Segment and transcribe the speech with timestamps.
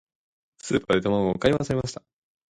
[0.57, 2.01] スーパーで卵を買い忘れました。